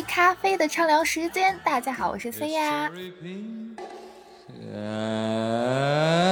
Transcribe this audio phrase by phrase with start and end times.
[0.00, 1.60] 杯咖啡的畅聊时间。
[1.62, 2.90] 大家好，我是 C 呀。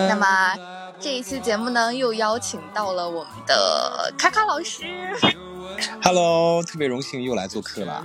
[0.09, 0.57] 那么
[0.99, 4.87] 这一期节目呢，又邀请到了我们的卡卡老师。
[6.03, 8.03] Hello，特别荣幸又来做客了。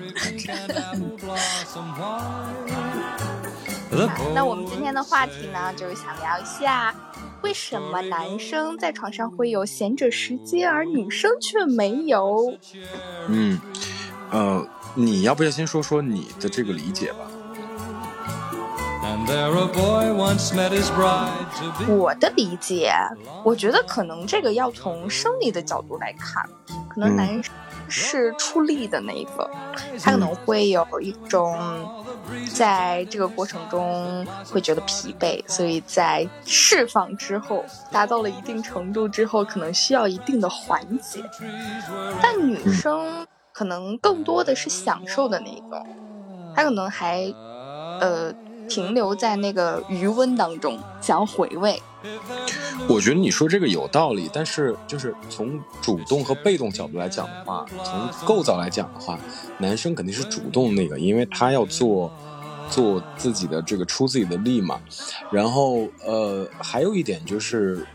[4.36, 6.94] 那我们今天的话题呢，就是想聊一下。
[7.42, 12.58] 为什么男生在床上会有闲着时间，而女生却没有？
[13.28, 13.60] 嗯，
[14.34, 17.20] 呃，你要不要先说说你的这个理解吧？
[21.88, 22.92] 我的理解，
[23.44, 26.44] 我觉得可能这个要从生理的角度来看，
[26.90, 27.54] 可能男生
[27.88, 29.48] 是出力的那一个，
[30.02, 31.56] 他可能会有一种。
[32.54, 41.22] 在这个过程中会觉得疲惫，所以在释放之后，达到了一定程度之后，可能需要一定的缓解。
[42.22, 45.82] 但女生可能更多的是享受的那个，
[46.56, 47.32] 他可能还
[48.02, 48.34] 呃
[48.68, 51.82] 停留在那个余温当中，想要回味。
[52.90, 59.18] 我觉得你说这个有道理，但是就是从主动和被动角度来讲的话，从构造来讲的话，
[59.60, 62.12] 男生肯定是主动那个，因为他要做
[62.70, 64.82] 做自己的这个出自己的力嘛。
[65.32, 67.86] 然后呃，还有一点就是，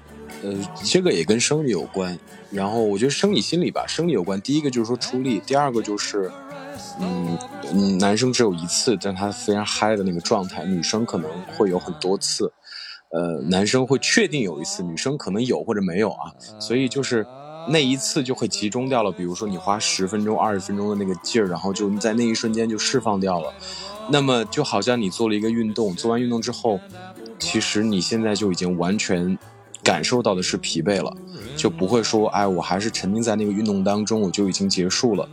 [0.43, 2.19] 呃，这个也跟生理有关。
[2.51, 4.41] 然后我觉得生理心理吧，生理有关。
[4.41, 6.31] 第一个就是说出力，第二个就是，
[7.01, 7.39] 嗯
[7.73, 12.53] 嗯，男生只有一次，但他非常嗨的那个状态，女生可能会有很多次。
[13.11, 17.27] 呃，男生会确定有一次，女生可能有或者没有啊，所以就是
[17.69, 19.11] 那一次就会集中掉了。
[19.11, 23.53] 比如说你花十分钟、二十分钟的那个劲儿，然后就在那一瞬间就释放掉了。
[24.11, 26.81] 那么就好像你做了一个运动，做完运动之后，
[27.39, 29.39] 其实你现在就已经完全
[29.91, 31.17] 感受到的是疲惫了，
[31.57, 35.29] 就不会说哎，我还是沉浸在那个运动当中，我就已经结束了。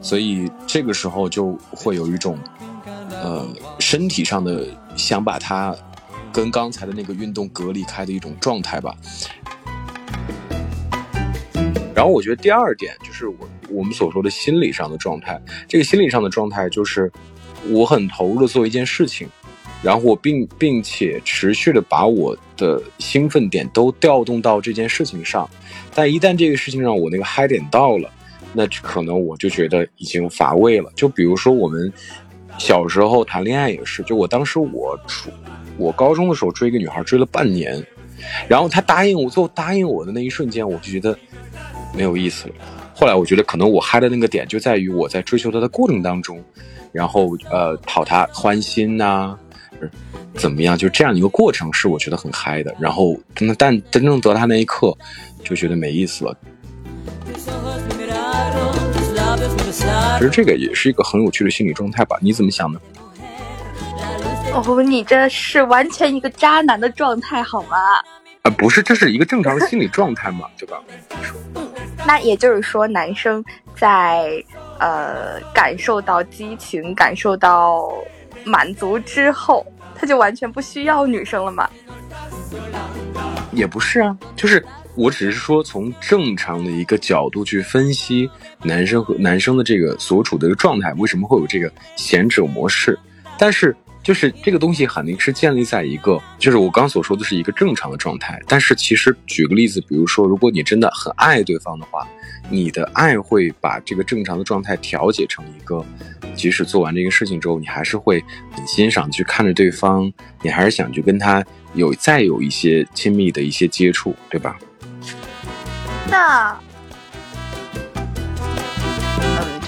[0.00, 2.38] 所以这个时候就会有一种
[3.10, 3.46] 呃
[3.78, 4.66] 身体上的
[4.96, 5.76] 想把它。
[6.30, 8.94] 跟刚才的那个运动隔离开的一种状态吧。
[11.94, 15.40] 然后我觉得第二点就是我我们所说的心理上的状态。
[15.66, 17.10] 这个心理上的状态就是
[17.70, 19.26] 我很投入的做一件事情，
[19.82, 25.48] 然后我并并且持续的把我的兴奋点都调动到这件事情上。
[25.94, 28.10] 但一旦这个事情让我那个嗨点到了，
[28.52, 30.90] 那可能我就觉得已经乏味了。
[30.94, 31.92] 就比如说我们
[32.58, 35.30] 小时候谈恋爱也是，就我当时我初。
[35.76, 37.80] 我高中的时候追一个女孩，追了半年，
[38.48, 41.16] 然后她答应我，最后答应我的那一瞬间，我就觉得
[41.94, 42.54] 没有意思了。
[42.92, 46.42] 后来我觉得可能我嗨的那个点就在于我在追求她的过程当中，
[46.90, 49.38] 然后呃讨她欢心呐，
[50.34, 50.76] 怎么样？
[50.76, 52.74] 就这样一个过程是我觉得很嗨的。
[52.78, 54.96] 然后但但真正得他那一刻，
[55.44, 56.36] 就觉得没意思了。
[60.18, 62.18] 其实这个也是一个很有趣的心理状态吧？
[62.20, 62.80] 你怎么想呢？
[64.52, 67.76] 哦，你这是完全一个渣男的状态，好吗？
[68.42, 70.82] 啊，不是，这是一个正常的心理状态嘛，对吧？
[71.54, 71.68] 嗯，
[72.06, 73.44] 那也就是说，男生
[73.76, 74.42] 在
[74.78, 77.92] 呃感受到激情、感受到
[78.44, 81.68] 满足之后，他就完全不需要女生了吗？
[83.52, 88.30] 也不是啊，就是我只是说从正常的一个角度去分析
[88.62, 92.98] 男生和男生的这个所处的一个状态，为什么会有这个贤者模式，
[93.38, 93.74] 但是。
[94.08, 98.40] 就是这个东西肯定是建立在一个，就是我刚所说的是一个正常的状态。
[98.48, 102.08] 但是其实举个例子，比如说，如果你真的很爱对方的话，
[102.48, 105.84] 你的爱会把这个正常的状态调节成一个，
[106.34, 111.44] 即使做完这个事情之后，你还是会很欣赏去看着对方，你还是想去跟他
[111.74, 114.56] 有再有一些亲密的一些接触，对吧？
[116.10, 116.58] 那。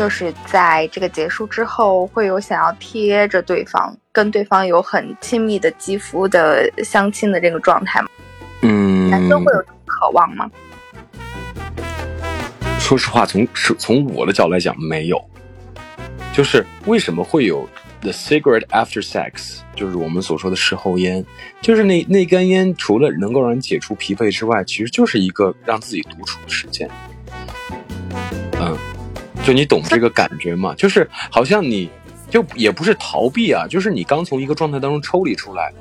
[0.00, 8.09] 就是在这个结束之后，会有想要贴着对方，跟对方有很亲密的肌肤的相亲的这个状态吗？
[8.62, 10.50] 嗯，男生会有渴望吗？
[12.79, 15.23] 说实话，从从我的角度来讲，没有。
[16.32, 17.69] 就是为什么会有
[18.00, 21.23] the cigarette after sex，就是我们所说的事后烟，
[21.61, 26.88] 就是那那根烟，除了能够让人解除疲惫之外，其实就是一个让自己独处的时间。
[28.58, 28.75] 嗯。
[29.44, 30.75] 就你懂这个感觉吗？
[30.76, 31.90] 就是好像你，
[32.28, 35.72] 就也不是逃避啊，就是你刚从一个状态当中抽离出来，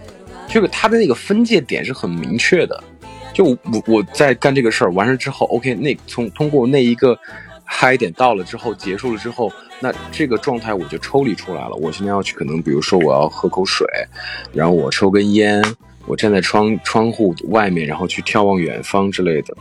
[0.47, 2.83] 这个他的那个分界点是很明确的。
[3.31, 7.17] 就我我在干这个事儿完事之后，OK，那从通过那一个
[7.63, 11.75] 嗨点到了之后，结束了之后，那这个状态我就抽离出来了。
[11.75, 13.85] 我现在要去，可能比如说我要喝口水，
[14.51, 15.63] 然后我抽根烟，
[16.07, 19.55] 我站在窗窗户外面，然后去眺望远方之类的。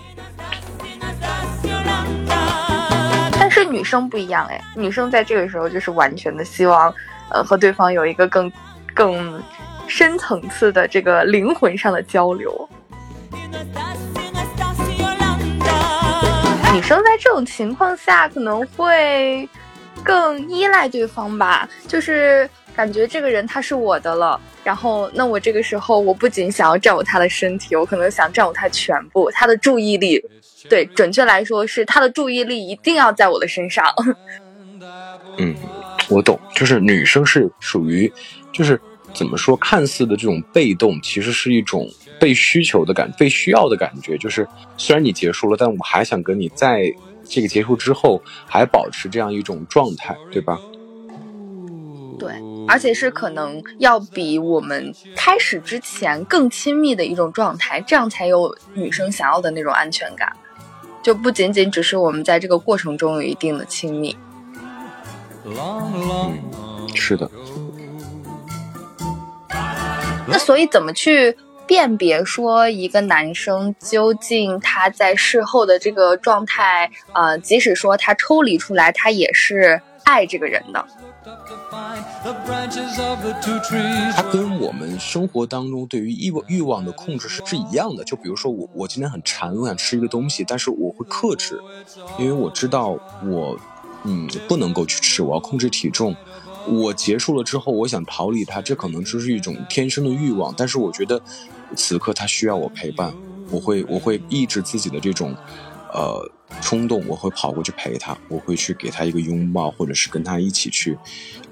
[3.71, 6.93] 女生不一样哎，女生在这个时候就是完全的希望，
[7.31, 8.51] 呃，和对方有一个更
[8.95, 9.43] 更
[9.87, 12.69] 深层次的这个灵魂上的交流。
[16.75, 19.49] 女生在这种情况下可能会
[20.05, 30.23] 更依赖对方吧，就是感觉这个人他是我的了，然后那我这个时候我不仅想要占有他的身体，我可能想占有他全部，他的注意力，
[30.69, 33.83] 对，准确来说是他的注意力一定要在我的身上。
[35.39, 35.55] 嗯，
[36.11, 38.13] 我懂，就是女生是属于，
[38.53, 38.79] 就是
[39.15, 41.89] 怎么说，看似的这种被动，其实是一种。
[42.21, 44.45] 被需求的感，被需要的感觉，就是
[44.77, 46.93] 虽然你结束了，但我还想跟你在
[47.23, 50.59] 这个结束之后还保持这样一种状态，对吧？
[52.19, 52.33] 对，
[52.67, 60.31] 而且是可能要比我们开始之前更亲密的一种状态，这样才有女生想要的那种安全感，
[61.03, 64.17] 就不仅仅只是我们在这个过程中有一定的亲密。
[65.45, 66.33] 嗯，
[66.95, 67.31] 是的。
[70.27, 71.37] 那所以怎么去？
[71.69, 80.83] 辨别说一个男生究竟他在事后的这个状态，呃，即使说他抽离出来，他也是爱这个人的。
[84.15, 88.05] 它跟我们生活当中对于欲望欲望的控制是是一样的。
[88.05, 91.61] 就比如说我我今天很馋，我想吃一个东西，但是我会克制，
[92.19, 93.59] 因为我知道我
[94.05, 96.15] 嗯不能够去吃，我要控制体重。
[96.67, 100.53] 我结束了之后，我想逃离它，这可能就是一种天生的欲望。
[100.55, 101.19] 但是我觉得，
[101.75, 103.15] 此刻它需要我陪伴，
[103.51, 105.35] 我会我会抑制自己的这种，
[105.95, 106.31] 呃
[106.61, 110.99] 冲动，我会跑过去陪他，我会去给他一个拥抱，或者是跟他一起去，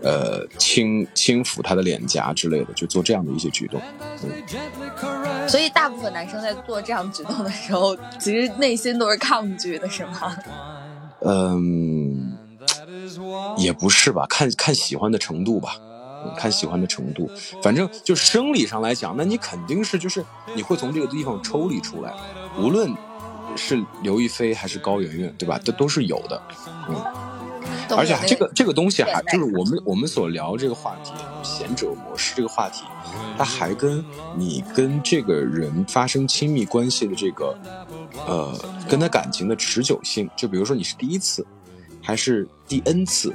[0.02, 3.80] 呃轻轻抚他的脸颊之类的，就做这样的一些举动。
[4.22, 5.48] 嗯。
[5.48, 10.36] 所以大部分男生在做这样举动的时候，其实内心都是抗拒的，是吗？
[11.20, 12.36] 嗯。
[13.56, 15.76] 也不是吧，看看喜欢的程度吧，
[16.36, 17.30] 看喜欢的程度。
[17.62, 22.12] 反正就生理上来讲，那你肯定是就是你会从这个地方抽离出来，
[22.58, 22.92] 无论
[23.54, 25.60] 是刘亦菲还是高圆圆，对吧？
[25.62, 26.42] 这都是有的，
[26.88, 26.96] 嗯。
[27.96, 31.12] 而且这个这个东西还就是我们我们所聊这个话题，
[31.42, 32.84] 贤者模式这个话题，
[33.38, 34.04] 它还跟
[34.36, 37.56] 你跟这个人发生亲密关系的这个，
[38.26, 38.58] 呃，
[38.88, 41.46] 跟他感情的持久性，就比如说你是第一次。
[42.02, 43.34] 还是第 N 次，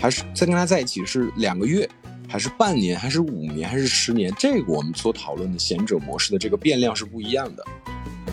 [0.00, 1.88] 还是在跟他在一起是两个月，
[2.26, 4.34] 还是半年，还是五年，还是十年？
[4.36, 7.64] 这个我们所讨论的贤者模式的这个变量是不一样的，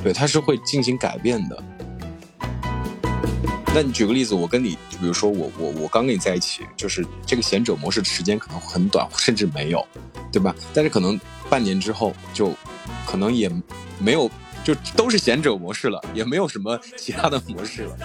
[0.07, 1.63] 对，它是会进行改变的。
[3.75, 9.85] 那你举个例子，我跟你，比如说我我我刚跟你在一起，就是这个贤者模式时间可能很短，甚至没有，
[10.31, 10.55] 对吧？
[10.73, 11.19] 但是可能
[11.49, 12.55] 半年之后就，
[13.05, 13.51] 可能也
[13.99, 14.31] 没有，
[14.63, 17.97] 就都是贤者模式了，也没有什么其他的模式了。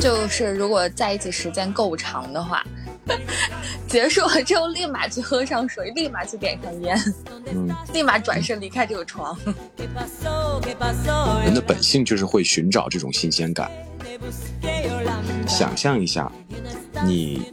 [0.00, 2.66] 就是如果在一起时间够长的话，
[3.94, 6.98] 结束了之后立马去喝上水，立马去点上烟，
[7.46, 9.38] 嗯，立马转身离开这个床。
[11.44, 13.70] 人的本性就是会寻找这种新鲜感。
[15.46, 16.28] 想象一下，
[17.04, 17.52] 你。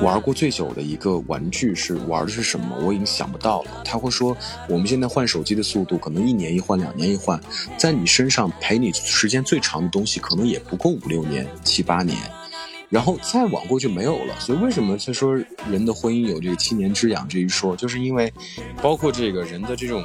[0.00, 2.76] 玩过最久的一个玩具是玩的是什么？
[2.80, 3.70] 我已经想不到了。
[3.84, 4.36] 他会说，
[4.68, 7.40] 我们现在换手机的速度可能一年一换，两年一换，
[7.76, 12.18] 在你身上陪你时间最长的东西可能也不过五六年、七八年，
[12.92, 14.38] 然后再往过就没有了。
[14.38, 15.34] 所以为什么他说
[15.70, 18.30] 人的婚姻有这个七年之痒这一说，就是因为
[18.82, 20.04] 包括这个人的这种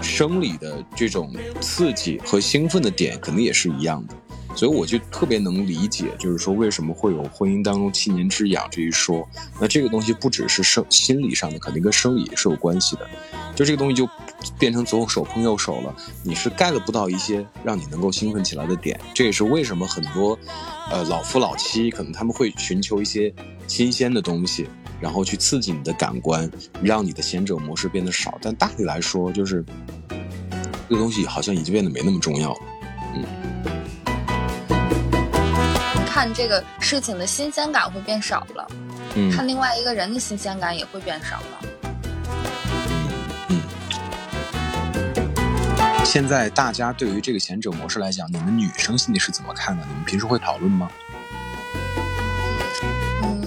[0.00, 4.14] 生理的这种刺激和兴奋的点，可能也是一样的。
[4.54, 9.26] 所以我就特别能理解，就是说为什么会有婚姻当中七年之痒这一说。
[9.58, 13.08] 那这个东西不只是生心理上的，肯定跟生理也是有关系的。
[13.54, 14.06] 就这个东西就
[14.58, 18.98] 变成左手碰右手了，你是 get 不到一些让你能够兴奋起来的点。
[19.14, 20.38] 这也是为什么很多
[20.90, 23.32] 呃老夫老妻可能他们会寻求一些
[23.66, 24.68] 新鲜的东西，
[25.00, 26.50] 然后去刺激你的感官，
[26.82, 28.38] 让你的贤者模式变得少。
[28.42, 29.64] 但大体来说，就是
[30.88, 32.60] 这个东西好像已经变得没那么重要了。
[33.14, 33.24] 嗯。
[36.06, 38.66] 看这个事情的新鲜感会变少了，
[39.34, 41.64] 看另外一个人的新鲜感也会变少了。
[46.12, 49.82] 现在大家对于这个贤者模式来讲，你们女生心里是怎么看的？
[49.86, 50.90] 你们平时会讨论吗？
[53.22, 53.40] 嗯，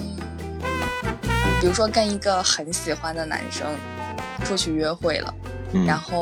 [1.60, 3.68] 比如说跟一个很喜欢的男生
[4.44, 5.32] 出去约会了，
[5.86, 6.20] 然后。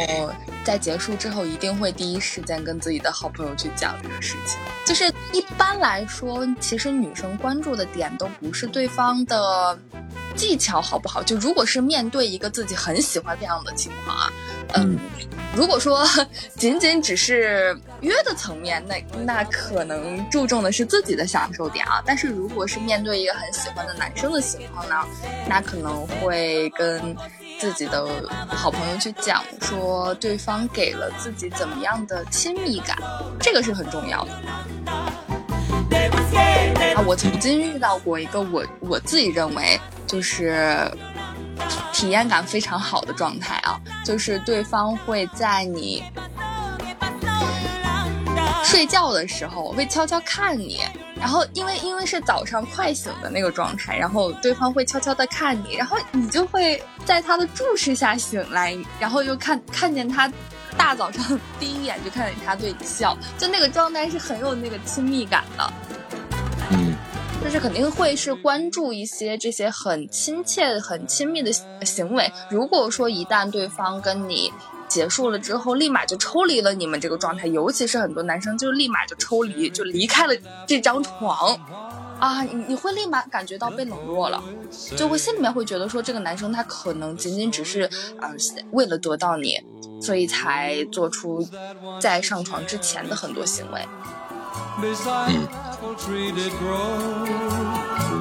[0.64, 4.58] 在结束之后，一定会第一时间跟自己的好朋友去讲这个事情。
[4.86, 9.78] 就是一般来说，其实女生关注的点都不是对方的
[10.34, 11.22] 技巧好不好。
[11.22, 14.32] 就如果是面对一个自己很喜欢这样的情况啊，
[14.74, 14.98] 嗯。
[15.56, 16.04] 如果说
[16.58, 22.02] 仅仅只是约的层面，那那可能注重的是自己的享受点啊。
[22.04, 24.96] 但是如果是面对一个很喜欢的男生的情况呢，
[25.48, 27.16] 那可能会跟
[27.60, 28.04] 自己的
[28.48, 32.98] 好朋友去讲说对方给了自己怎么样的亲密感，
[33.38, 34.32] 这个是很重要的。
[36.96, 40.90] 啊，我曾经遇到过一个我我自己认为就是。
[41.92, 46.02] 体验感非常好的状态啊，就是对方会在你
[48.62, 50.80] 睡觉的时候会悄悄看你，
[51.18, 60.30] 然后因为因为是早上快醒的那个状态，然后对方会悄悄的看你，然后你就会在他的注视下醒来，然后又看看见他
[60.76, 65.72] 大早上第一眼就看见他对你笑，就那个状态是很有那个亲密感的。
[67.44, 71.52] 就是肯定会是关注一些这些很亲切、很亲密的
[71.84, 72.32] 行为。
[72.48, 74.50] 如果说一旦对方跟你
[74.88, 80.34] 结束了之后，立马就抽离了你们这个状态，尤其是很多男生就立马就抽离，就离开了
[80.66, 81.54] 这张床，
[82.18, 84.42] 啊，你你会立马感觉到被冷落了，
[84.96, 87.82] 就会心里面会觉得说这个男生他可能仅仅只是
[88.18, 88.32] 啊
[88.70, 89.60] 为了得到你，
[90.00, 91.46] 所以才做出
[92.00, 93.86] 在上床之前的很多行为。
[95.28, 95.46] 嗯，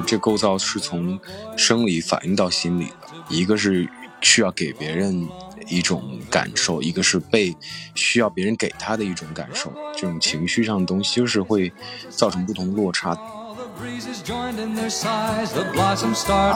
[0.06, 1.18] 这构造是从
[1.56, 3.88] 生理反映到心理的，一个是
[4.20, 5.28] 需要给别人
[5.68, 7.56] 一种感受，一个是被
[7.94, 11.72] 需要别人给他的一种感受，这种情绪上的东西就是会
[12.10, 13.16] 造成不同落差。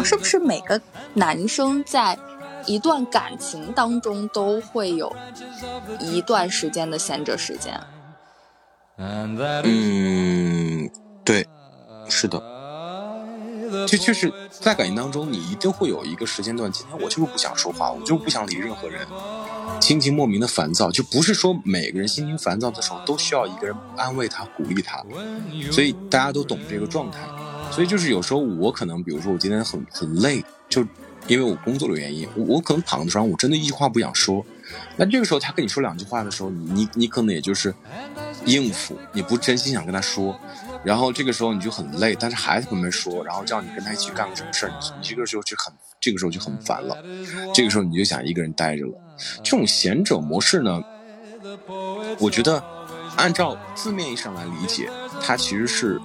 [0.04, 0.80] 是不是每个
[1.14, 2.18] 男生在
[2.66, 5.14] 一段感情当中都会有
[6.00, 7.80] 一段时间的闲着时间？
[9.00, 10.90] 嗯，
[11.24, 11.46] 对，
[12.08, 12.42] 是的，
[13.86, 19.06] 就就是在感情当中，你一定会有一个时间段，今天我就是不想说话，我就不想理任何人，
[19.80, 25.04] 心情莫名的烦躁，就不是说每个人心情烦躁的时候都需要一个人安慰他、鼓励他，
[25.70, 27.20] 所以大家都懂这个状态，
[27.70, 30.84] 所以就是有时候我可能，比如说我今天很很累，就
[31.28, 34.44] 因为我工作的原因，我可能躺在床上，我真的一句话不想说，
[34.96, 37.72] 那这个时候他跟你说两句话的时候，你你可能也就是。
[38.46, 40.38] 应付你不真心想跟他说，
[40.84, 46.96] 然后这个时候你就很累，但是孩子们没说，然后叫你跟他一起干个什么事儿，你这个时候就很这个时候就很烦了，
[47.54, 48.92] 这个时候你就想一个人待着了。
[49.42, 50.82] 这种贤者模式呢，
[52.18, 52.62] 我觉得
[53.16, 54.90] 按照字面意义上来理解，
[55.22, 56.00] 它其实是。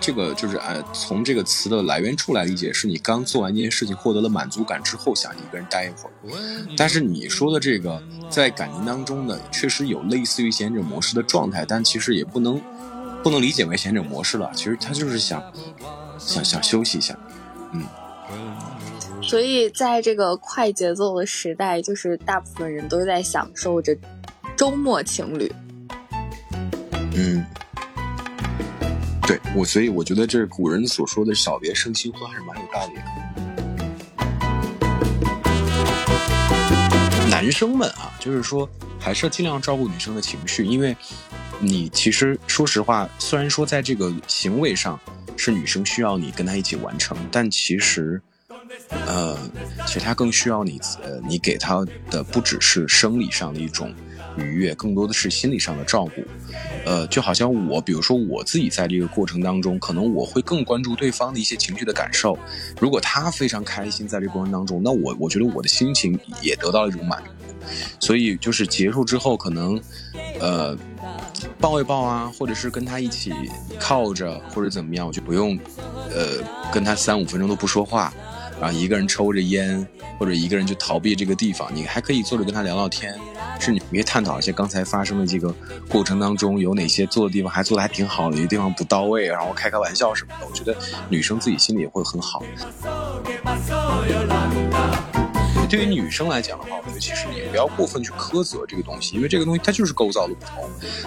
[0.00, 6.12] 这个就是呃，从这个词的来源处来理解，是你刚做完一件事情获得了满足感之后，想一个人待一会儿。
[6.76, 12.60] 但是你说的这个，在感情当中呢，确实有类似于贤者模式的状态，但其实也不能
[13.22, 14.50] 不能理解为贤者模式了。
[14.54, 15.42] 其实他就是想
[16.18, 17.18] 想想休息一下，
[17.72, 17.84] 嗯。
[19.20, 23.94] 所以在这个快节奏的时代，就是大部分人都在享受着
[24.56, 25.52] 周末情侣。
[27.14, 27.44] 嗯。
[29.28, 33.02] 对我，所以我觉得这古人所说的“小别胜新婚”还是蛮有道理的。
[37.28, 38.66] 男生们啊，就是说
[38.98, 40.96] 还是要尽量照顾女生的情绪，因为
[41.60, 44.98] 你其实说实话，虽然说在这个行为上
[45.36, 48.18] 是女生需要你跟她一起完成，但其实，
[49.06, 49.38] 呃，
[49.86, 53.94] 其实她更需要你，呃，你给她的不只是生理上的一种。
[54.38, 56.22] 愉悦更多的是心理上的照顾，
[56.84, 62.38] 呃，就好像我，比如说我自己在这个过程当中，可能我会更关注对方的一些情绪的感受。
[62.80, 67.30] 如果他非常开心在这个过程当中，那我我觉得我的心情也得到了一种满足。
[68.00, 69.78] 所以就是结束之后，可能
[70.40, 70.76] 呃
[71.60, 73.32] 抱一抱啊，或者是跟他一起
[73.78, 75.58] 靠着或者怎么样，我就不用
[76.10, 76.38] 呃
[76.72, 78.14] 跟他三五分钟都不说话，
[78.60, 79.86] 然后一个人抽着烟
[80.18, 83.18] 或者一个人就逃避这个地方，你还可以坐着跟他聊聊天。
[83.60, 85.52] 是你可以探讨一些刚才发生的这个
[85.88, 90.46] 过程当中有哪些做的地方还做的还挺好，哪些地方不到位，然后开开玩笑什么的。
[90.46, 90.76] 我觉得
[91.08, 92.42] 女生自己心里也会很好。
[95.68, 100.64] 对于女生来讲的话，我觉得其实也不要过分去苛责这个东西，因为这个东西它就是构造的不同。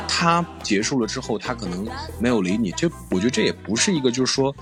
[0.07, 1.87] 它结束了之后，他可能
[2.19, 4.53] 没有理你，这我觉得这也不是一个就是说，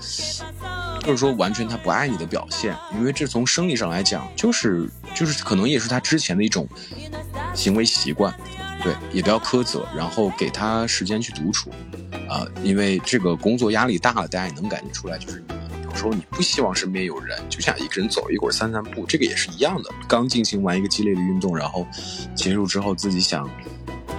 [1.00, 6.66] 就是说完全他不爱你的表现，因为这从生理上来讲，就是就是可能也是他之前的一种。
[7.52, 8.32] 行为习惯，
[8.80, 11.68] 对，也不要苛责，然后给他时间去独处，
[12.28, 15.42] 啊，因为这个工作压力大了，大家也能感觉出来，就是
[15.82, 19.90] 有时候你不希望身边有人，就想一个人走一会儿散散步，这个也是一样的。
[20.06, 21.84] 刚进行完一个激烈的运动，然后
[22.36, 23.50] 结束之后自己想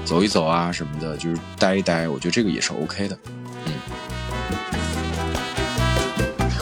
[0.03, 3.17] 走一走啊什么的，就是待一待，我觉得这个也是 OK 的。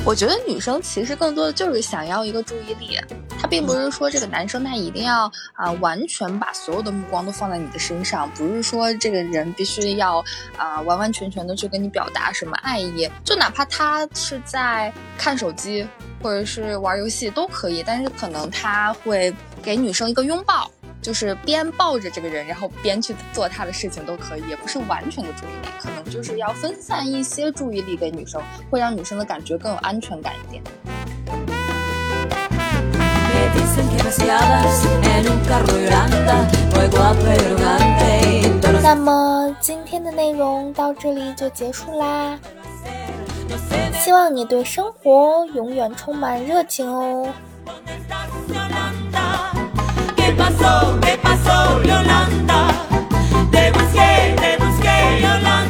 [0.10, 3.00] 我觉得女生其实更多的就是想要一个注意力。
[3.40, 10.18] 她并不是说这个男生他一定要啊完全把所有的目光都放在你的身上，不是说这个人必须要
[10.58, 15.88] 啊完完全全的去跟你表达什么爱意，就哪怕他是在看手机
[16.24, 20.72] 或者是玩游戏都可以，但是可能他会给女生一个拥抱。
[21.02, 30.62] 就是边抱着这个人，然后边去做他的事情都可以，也不是完全的注意力，可能就是要分散一些注意力给女生，会让女生的感觉更有安全感一点。
[38.82, 42.38] 那么今天的内容到这里就结束啦，
[43.94, 47.28] 希望你对生活永远充满热情哦。
[50.50, 51.00] pasó?
[51.02, 52.68] ¿Qué pasó, Yolanda?
[53.52, 55.69] Te busqué, te busqué, Yolanda.